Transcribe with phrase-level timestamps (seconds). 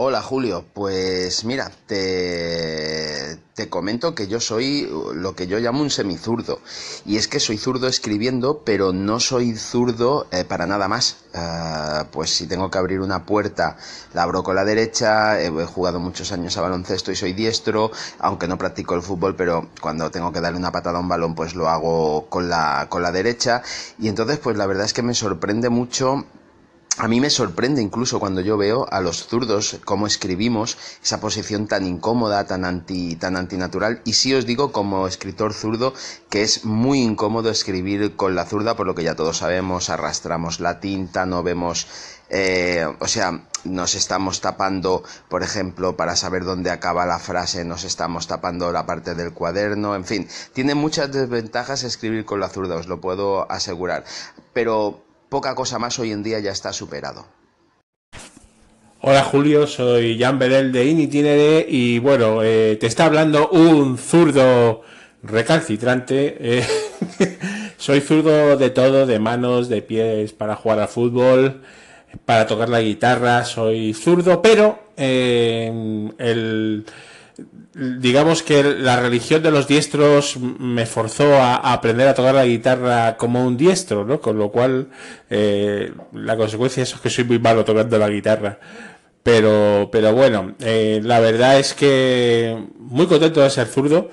[0.00, 5.90] Hola Julio, pues mira, te, te, comento que yo soy lo que yo llamo un
[5.90, 6.60] semizurdo.
[7.04, 11.16] Y es que soy zurdo escribiendo, pero no soy zurdo eh, para nada más.
[11.34, 13.76] Uh, pues si tengo que abrir una puerta,
[14.14, 15.42] la abro con la derecha.
[15.42, 17.90] He jugado muchos años a baloncesto y soy diestro,
[18.20, 21.34] aunque no practico el fútbol, pero cuando tengo que darle una patada a un balón,
[21.34, 23.62] pues lo hago con la, con la derecha.
[23.98, 26.24] Y entonces, pues la verdad es que me sorprende mucho
[26.98, 31.68] a mí me sorprende incluso cuando yo veo a los zurdos cómo escribimos esa posición
[31.68, 34.02] tan incómoda, tan anti, tan antinatural.
[34.04, 35.94] Y sí os digo como escritor zurdo
[36.28, 40.58] que es muy incómodo escribir con la zurda, por lo que ya todos sabemos, arrastramos
[40.58, 41.86] la tinta, no vemos,
[42.30, 47.84] eh, o sea, nos estamos tapando, por ejemplo, para saber dónde acaba la frase, nos
[47.84, 52.74] estamos tapando la parte del cuaderno, en fin, tiene muchas desventajas escribir con la zurda,
[52.74, 54.04] os lo puedo asegurar.
[54.52, 57.26] Pero poca cosa más hoy en día ya está superado.
[59.00, 64.82] Hola Julio, soy Jan Bedel de Initinere y bueno, eh, te está hablando un zurdo
[65.22, 66.36] recalcitrante.
[66.40, 66.66] Eh,
[67.76, 71.62] soy zurdo de todo, de manos, de pies, para jugar al fútbol,
[72.24, 76.84] para tocar la guitarra, soy zurdo, pero eh, el
[77.74, 83.16] digamos que la religión de los diestros me forzó a, aprender a tocar la guitarra
[83.16, 84.20] como un diestro, ¿no?
[84.20, 84.88] Con lo cual,
[85.30, 88.58] eh, la consecuencia es que soy muy malo tocando la guitarra.
[89.22, 94.10] Pero, pero bueno, eh, la verdad es que muy contento de ser zurdo.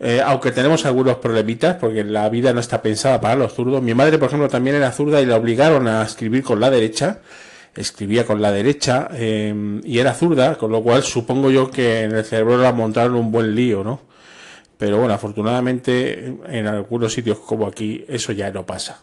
[0.00, 3.80] Eh, aunque tenemos algunos problemitas, porque la vida no está pensada para los zurdos.
[3.82, 7.20] Mi madre, por ejemplo, también era zurda y la obligaron a escribir con la derecha
[7.74, 12.12] escribía con la derecha em, y era zurda, con lo cual supongo yo que en
[12.12, 14.00] el cerebro la montaron un buen lío, ¿no?
[14.78, 19.02] Pero bueno, afortunadamente en algunos sitios como aquí eso ya no pasa.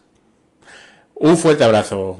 [1.15, 2.19] Un fuerte abrazo.